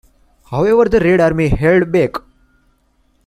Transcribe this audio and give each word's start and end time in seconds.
However, 0.49 0.85
the 0.89 0.99
Red 0.99 1.19
Army 1.21 1.49
held 1.49 1.91
back. 1.91 2.15